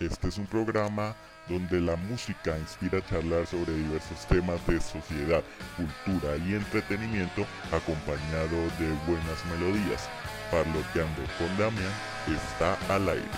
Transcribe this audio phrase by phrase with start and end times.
[0.00, 1.16] Este es un programa
[1.48, 5.42] donde la música inspira a charlar sobre diversos temas de sociedad,
[5.76, 10.08] cultura y entretenimiento acompañado de buenas melodías.
[10.52, 11.92] Parloteando con Damián
[12.28, 13.28] está al aire.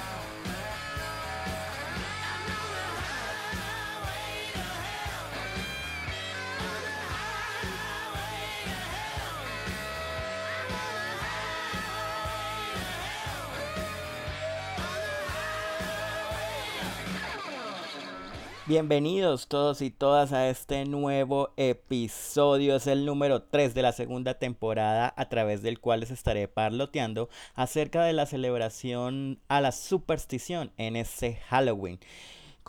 [18.70, 22.76] Bienvenidos todos y todas a este nuevo episodio.
[22.76, 27.29] Es el número 3 de la segunda temporada a través del cual les estaré parloteando
[27.56, 31.98] acerca de la celebración a la superstición en este Halloween.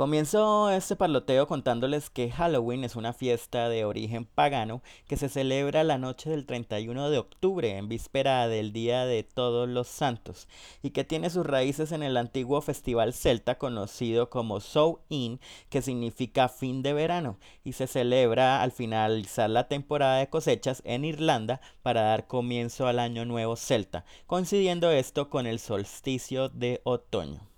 [0.02, 5.84] Comienzo este parloteo contándoles que Halloween es una fiesta de origen pagano que se celebra
[5.84, 10.48] la noche del 31 de octubre, en víspera del Día de Todos los Santos,
[10.82, 16.50] y que tiene sus raíces en el antiguo festival celta conocido como Sow-In, que significa
[16.50, 22.02] fin de verano, y se celebra al finalizar la temporada de cosechas en Irlanda para
[22.02, 27.51] dar comienzo al año nuevo celta, coincidiendo esto con el solsticio de otoño.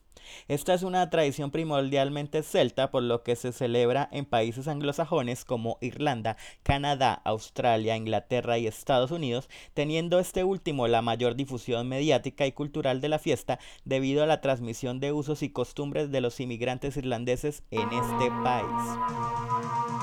[0.48, 5.78] Esta es una tradición primordialmente celta, por lo que se celebra en países anglosajones como
[5.81, 12.52] Irlanda, Canadá, Australia, Inglaterra y Estados Unidos, teniendo este último la mayor difusión mediática y
[12.52, 16.97] cultural de la fiesta debido a la transmisión de usos y costumbres de los inmigrantes
[16.97, 20.03] irlandeses en este país.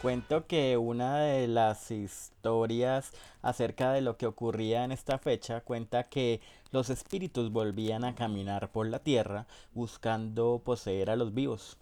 [0.00, 6.04] cuento que una de las historias acerca de lo que ocurría en esta fecha cuenta
[6.04, 11.78] que los espíritus volvían a caminar por la tierra buscando poseer a los vivos.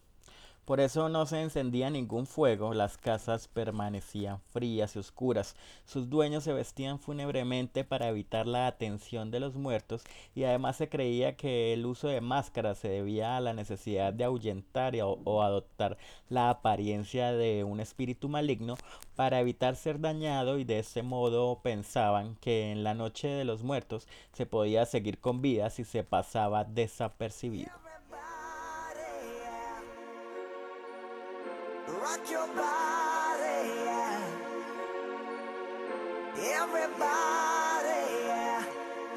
[0.67, 5.55] Por eso no se encendía ningún fuego, las casas permanecían frías y oscuras,
[5.85, 10.03] sus dueños se vestían fúnebremente para evitar la atención de los muertos
[10.35, 14.25] y además se creía que el uso de máscaras se debía a la necesidad de
[14.25, 18.75] ahuyentar o, o adoptar la apariencia de un espíritu maligno
[19.15, 23.63] para evitar ser dañado y de ese modo pensaban que en la noche de los
[23.63, 27.86] muertos se podía seguir con vida si se pasaba desapercibido.
[32.07, 34.21] Rock your body, yeah.
[36.63, 38.65] Everybody, yeah.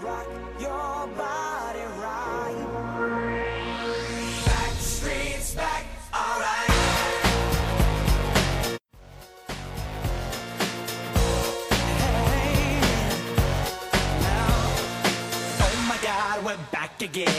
[0.01, 0.27] Rock
[0.59, 2.59] your body right.
[4.45, 6.69] Back streets back, alright.
[15.62, 17.38] Oh my God, we're back again.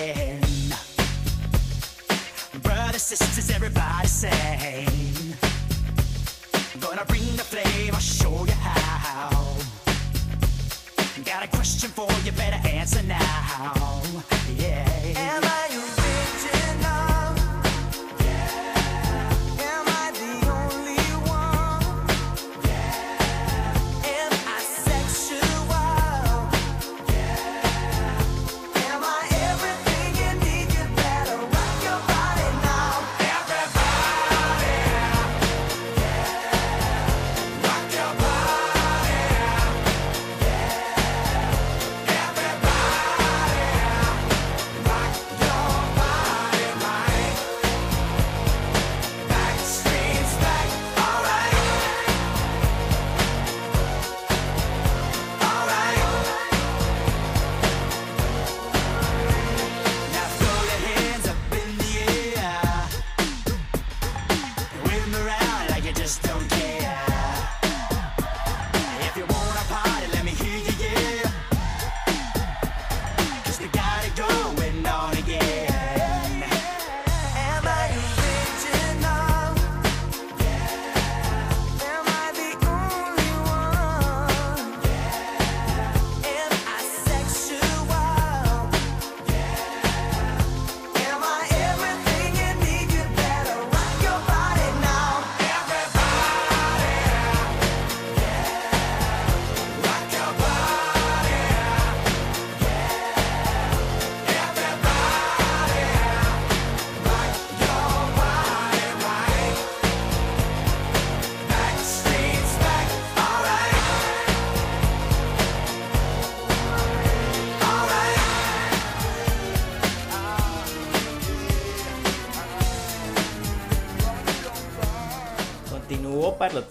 [12.81, 13.40] Answer now.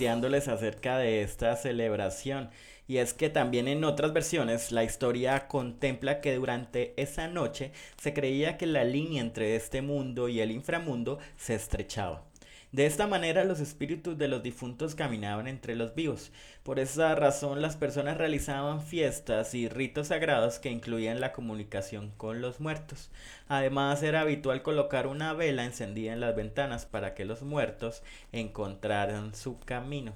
[0.07, 2.49] Acerca de esta celebración.
[2.87, 8.13] Y es que también en otras versiones la historia contempla que durante esa noche se
[8.13, 12.28] creía que la línea entre este mundo y el inframundo se estrechaba.
[12.71, 16.31] De esta manera los espíritus de los difuntos caminaban entre los vivos.
[16.61, 22.41] Por esa razón las personas realizaban fiestas y ritos sagrados que incluían la comunicación con
[22.41, 23.09] los muertos.
[23.47, 29.33] Además era habitual colocar una vela encendida en las ventanas para que los muertos encontraran
[29.33, 30.13] su camino.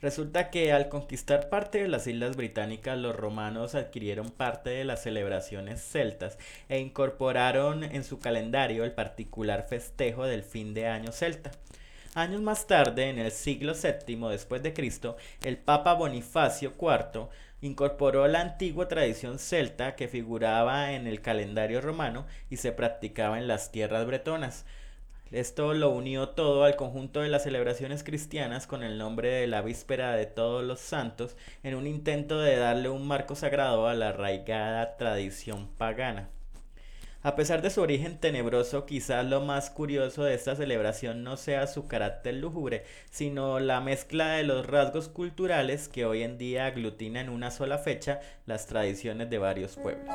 [0.00, 5.02] Resulta que al conquistar parte de las islas británicas, los romanos adquirieron parte de las
[5.02, 11.50] celebraciones celtas e incorporaron en su calendario el particular festejo del fin de año celta.
[12.14, 17.28] Años más tarde, en el siglo VII después de Cristo, el Papa Bonifacio IV
[17.60, 23.48] incorporó la antigua tradición celta que figuraba en el calendario romano y se practicaba en
[23.48, 24.64] las tierras bretonas.
[25.30, 29.60] Esto lo unió todo al conjunto de las celebraciones cristianas con el nombre de la
[29.60, 34.08] víspera de todos los santos en un intento de darle un marco sagrado a la
[34.08, 36.30] arraigada tradición pagana.
[37.20, 41.66] A pesar de su origen tenebroso, quizás lo más curioso de esta celebración no sea
[41.66, 47.20] su carácter lúgubre, sino la mezcla de los rasgos culturales que hoy en día aglutina
[47.20, 50.14] en una sola fecha las tradiciones de varios pueblos.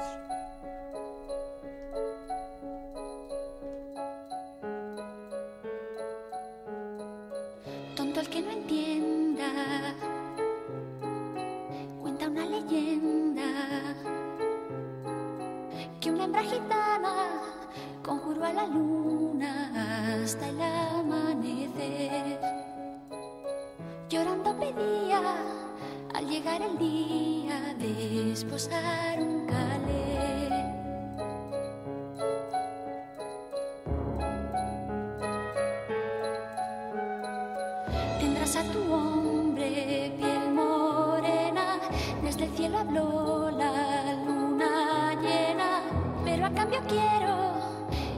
[38.44, 41.80] a tu hombre, piel morena,
[42.21, 45.81] desde el cielo habló la luna llena,
[46.26, 47.54] pero a cambio quiero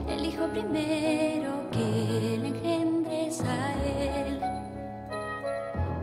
[0.10, 4.42] el hijo primero que le engendres a él,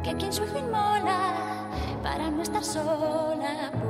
[0.04, 1.68] que quien su hijo inmola
[2.00, 3.81] para no estar sola.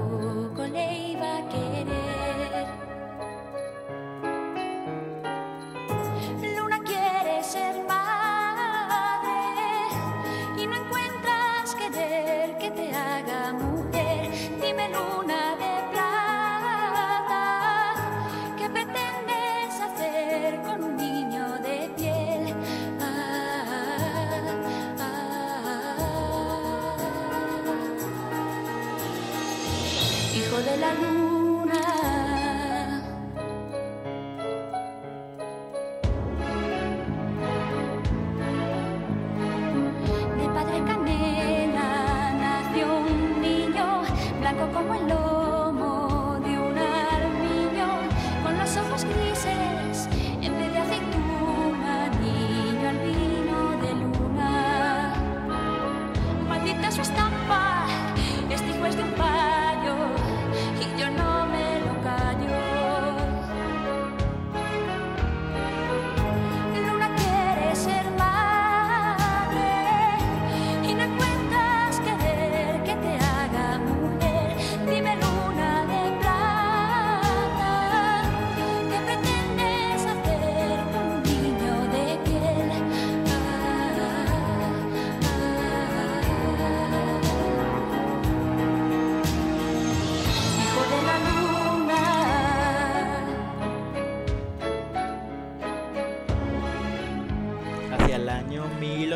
[30.64, 32.21] Hacia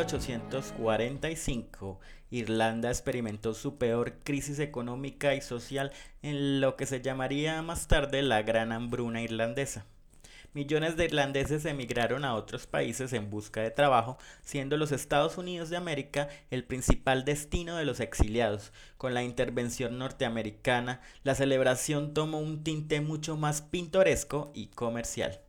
[0.07, 1.99] 1845,
[2.31, 8.21] Irlanda experimentó su peor crisis económica y social en lo que se llamaría más tarde
[8.21, 9.85] la Gran Hambruna Irlandesa.
[10.53, 15.69] Millones de irlandeses emigraron a otros países en busca de trabajo, siendo los Estados Unidos
[15.69, 18.71] de América el principal destino de los exiliados.
[18.97, 25.41] Con la intervención norteamericana, la celebración tomó un tinte mucho más pintoresco y comercial.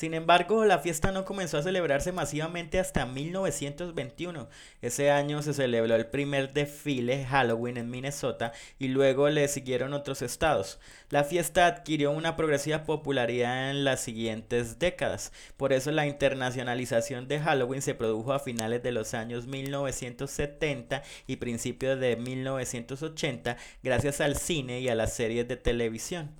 [0.00, 4.48] Sin embargo, la fiesta no comenzó a celebrarse masivamente hasta 1921.
[4.80, 10.22] Ese año se celebró el primer desfile Halloween en Minnesota y luego le siguieron otros
[10.22, 10.80] estados.
[11.10, 15.34] La fiesta adquirió una progresiva popularidad en las siguientes décadas.
[15.58, 21.36] Por eso la internacionalización de Halloween se produjo a finales de los años 1970 y
[21.36, 26.30] principios de 1980 gracias al cine y a las series de televisión.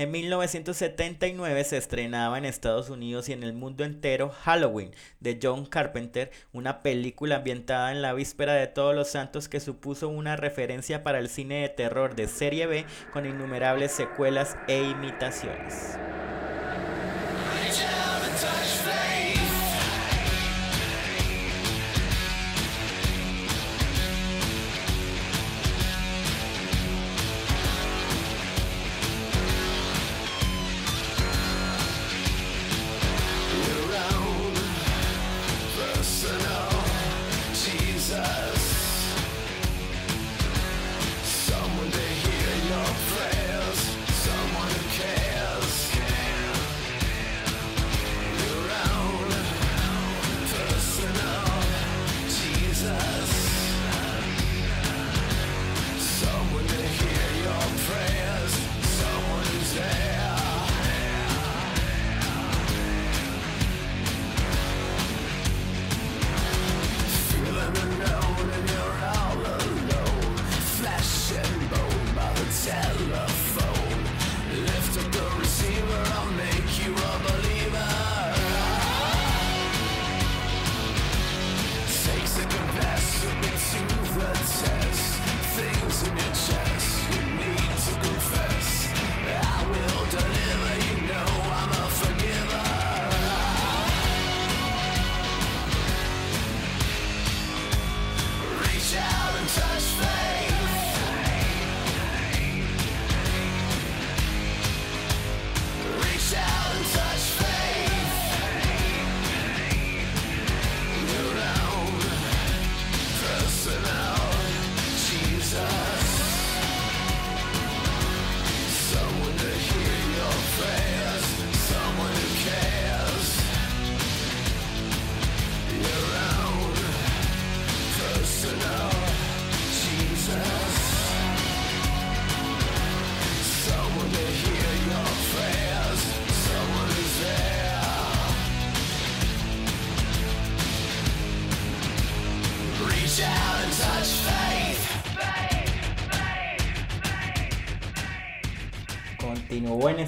[0.00, 5.66] En 1979 se estrenaba en Estados Unidos y en el mundo entero Halloween de John
[5.66, 11.02] Carpenter, una película ambientada en la víspera de Todos los Santos que supuso una referencia
[11.02, 15.98] para el cine de terror de serie B con innumerables secuelas e imitaciones.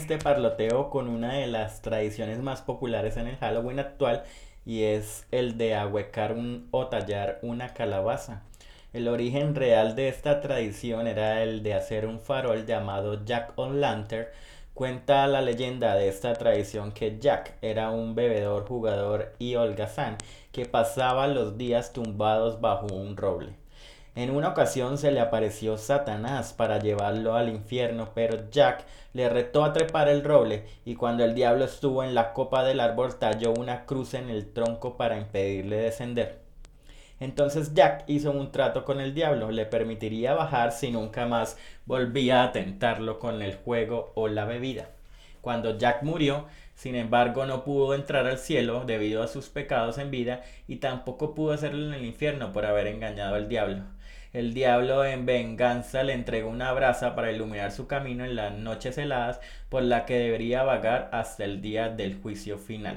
[0.03, 4.25] Este parloteo con una de las tradiciones más populares en el Halloween actual
[4.67, 8.43] y es el de ahuecar un, o tallar una calabaza.
[8.93, 13.81] El origen real de esta tradición era el de hacer un farol llamado Jack on
[13.81, 14.27] Lantern.
[14.75, 20.17] Cuenta la leyenda de esta tradición que Jack era un bebedor, jugador y holgazán
[20.51, 23.62] que pasaba los días tumbados bajo un roble.
[24.15, 29.65] En una ocasión se le apareció Satanás para llevarlo al infierno, pero Jack le retó
[29.65, 33.53] a trepar el roble y cuando el diablo estuvo en la copa del árbol talló
[33.53, 36.41] una cruz en el tronco para impedirle descender.
[37.21, 42.43] Entonces Jack hizo un trato con el diablo, le permitiría bajar si nunca más volvía
[42.43, 44.91] a tentarlo con el juego o la bebida.
[45.41, 50.11] Cuando Jack murió, sin embargo, no pudo entrar al cielo debido a sus pecados en
[50.11, 53.85] vida y tampoco pudo hacerlo en el infierno por haber engañado al diablo.
[54.33, 58.97] El diablo en venganza le entregó una brasa para iluminar su camino en las noches
[58.97, 62.97] heladas por la que debería vagar hasta el día del juicio final.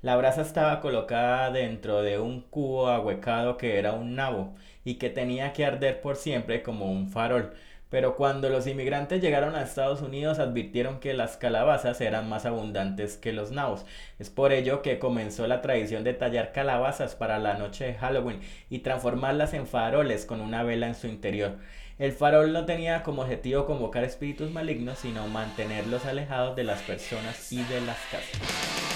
[0.00, 5.10] La brasa estaba colocada dentro de un cubo ahuecado que era un nabo y que
[5.10, 7.52] tenía que arder por siempre como un farol
[7.92, 13.18] pero cuando los inmigrantes llegaron a Estados Unidos advirtieron que las calabazas eran más abundantes
[13.18, 13.84] que los nabos.
[14.18, 18.40] Es por ello que comenzó la tradición de tallar calabazas para la noche de Halloween
[18.70, 21.58] y transformarlas en faroles con una vela en su interior.
[21.98, 27.52] El farol no tenía como objetivo convocar espíritus malignos, sino mantenerlos alejados de las personas
[27.52, 28.91] y de las casas.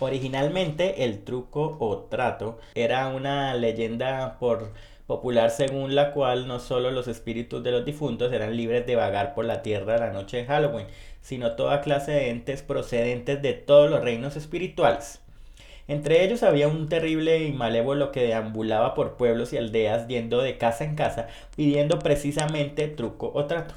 [0.00, 4.72] Originalmente el truco o trato era una leyenda por
[5.08, 9.34] popular según la cual no solo los espíritus de los difuntos eran libres de vagar
[9.34, 10.86] por la tierra la noche de Halloween,
[11.20, 15.20] sino toda clase de entes procedentes de todos los reinos espirituales.
[15.88, 20.58] Entre ellos había un terrible y malévolo que deambulaba por pueblos y aldeas yendo de
[20.58, 23.74] casa en casa pidiendo precisamente truco o trato.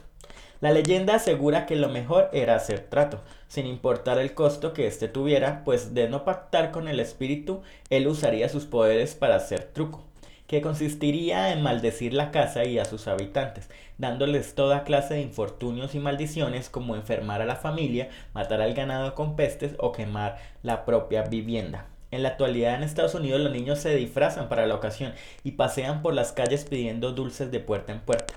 [0.62, 5.08] La leyenda asegura que lo mejor era hacer trato, sin importar el costo que éste
[5.08, 10.04] tuviera, pues de no pactar con el espíritu, él usaría sus poderes para hacer truco,
[10.46, 15.96] que consistiría en maldecir la casa y a sus habitantes, dándoles toda clase de infortunios
[15.96, 20.86] y maldiciones como enfermar a la familia, matar al ganado con pestes o quemar la
[20.86, 21.88] propia vivienda.
[22.12, 26.04] En la actualidad en Estados Unidos los niños se disfrazan para la ocasión y pasean
[26.04, 28.36] por las calles pidiendo dulces de puerta en puerta.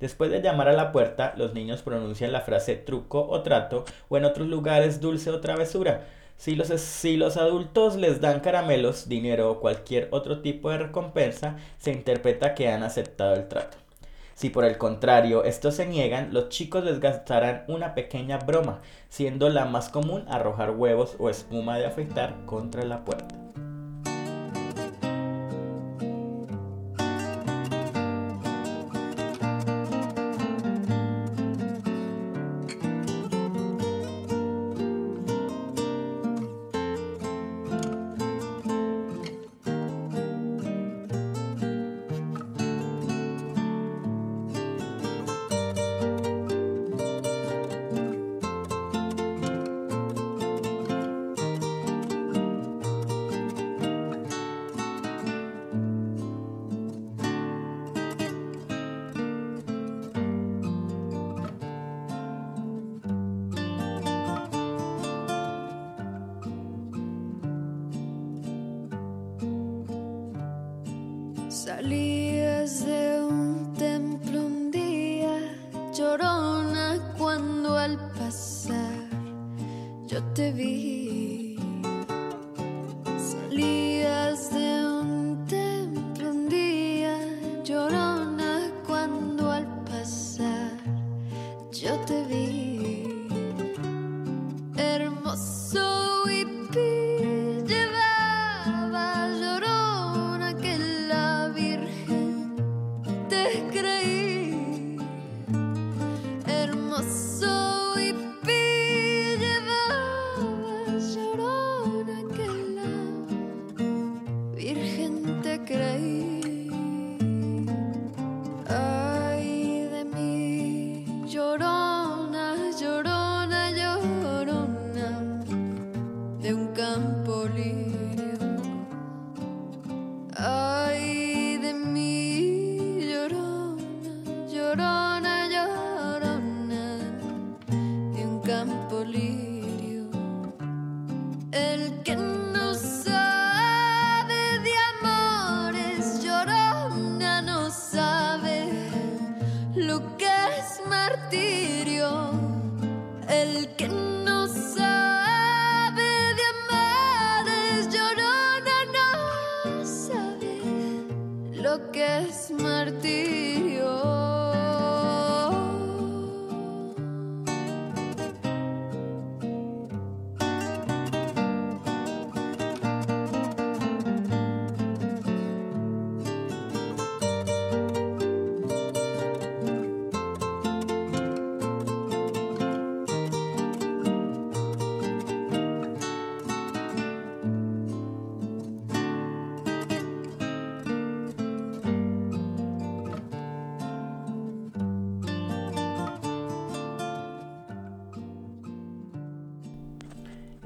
[0.00, 4.16] Después de llamar a la puerta, los niños pronuncian la frase truco o trato o
[4.16, 6.04] en otros lugares dulce o travesura.
[6.36, 11.56] Si los, si los adultos les dan caramelos, dinero o cualquier otro tipo de recompensa,
[11.78, 13.78] se interpreta que han aceptado el trato.
[14.34, 19.48] Si por el contrario estos se niegan, los chicos les gastarán una pequeña broma, siendo
[19.48, 23.45] la más común arrojar huevos o espuma de afeitar contra la puerta.
[71.86, 72.15] Charlie.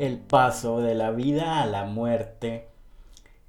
[0.01, 2.69] El paso de la vida a la muerte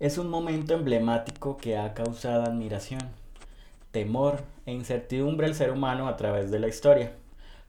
[0.02, 3.00] es un momento emblemático que ha causado admiración,
[3.92, 7.14] temor e incertidumbre al ser humano a través de la historia.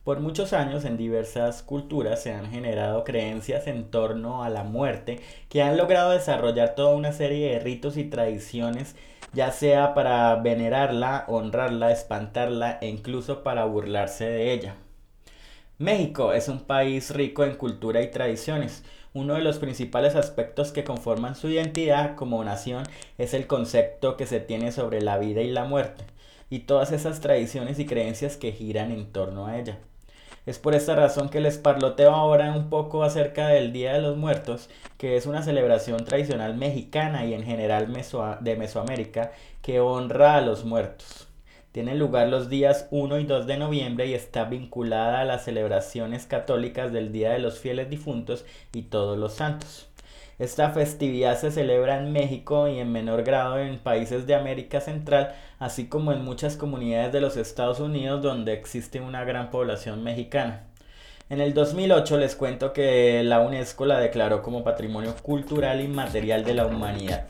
[0.03, 5.21] Por muchos años en diversas culturas se han generado creencias en torno a la muerte
[5.49, 8.97] que han logrado desarrollar toda una serie de ritos y tradiciones,
[9.33, 14.75] ya sea para venerarla, honrarla, espantarla e incluso para burlarse de ella.
[15.83, 18.85] México es un país rico en cultura y tradiciones.
[19.14, 22.85] Uno de los principales aspectos que conforman su identidad como nación
[23.18, 26.05] es el concepto que se tiene sobre la vida y la muerte,
[26.51, 29.81] y todas esas tradiciones y creencias que giran en torno a ella.
[30.47, 34.16] Es por esta razón que les parloteo ahora un poco acerca del Día de los
[34.16, 37.92] Muertos, que es una celebración tradicional mexicana y en general
[38.40, 41.32] de Mesoamérica que honra a los muertos.
[41.72, 46.26] Tiene lugar los días 1 y 2 de noviembre y está vinculada a las celebraciones
[46.26, 49.88] católicas del Día de los Fieles Difuntos y Todos los Santos.
[50.38, 55.35] Esta festividad se celebra en México y en menor grado en países de América Central,
[55.58, 60.66] así como en muchas comunidades de los Estados Unidos donde existe una gran población mexicana.
[61.30, 66.52] En el 2008 les cuento que la UNESCO la declaró como Patrimonio Cultural Inmaterial de
[66.52, 67.26] la Humanidad.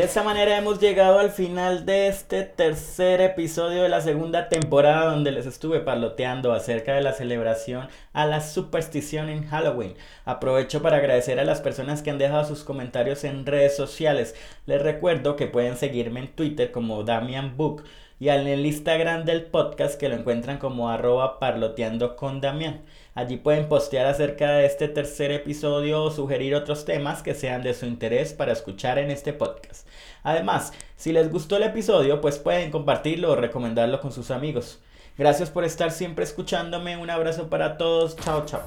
[0.00, 5.10] De esta manera hemos llegado al final de este tercer episodio de la segunda temporada
[5.10, 9.92] donde les estuve parloteando acerca de la celebración a la superstición en Halloween.
[10.24, 14.34] Aprovecho para agradecer a las personas que han dejado sus comentarios en redes sociales.
[14.64, 17.84] Les recuerdo que pueden seguirme en Twitter como Damian Book
[18.18, 22.80] y en el Instagram del podcast que lo encuentran como arroba parloteando con Damián.
[23.14, 27.74] Allí pueden postear acerca de este tercer episodio o sugerir otros temas que sean de
[27.74, 29.86] su interés para escuchar en este podcast.
[30.22, 34.80] Además, si les gustó el episodio, pues pueden compartirlo o recomendarlo con sus amigos.
[35.16, 36.96] Gracias por estar siempre escuchándome.
[36.96, 38.16] Un abrazo para todos.
[38.16, 38.62] Chao, chao.